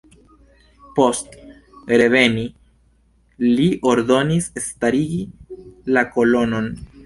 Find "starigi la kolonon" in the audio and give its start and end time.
4.71-6.77